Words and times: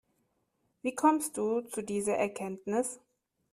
Wie 0.81 0.95
kommst 0.95 1.37
du 1.37 1.61
zu 1.61 1.83
dieser 1.83 2.15
Erkenntnis? 2.15 2.99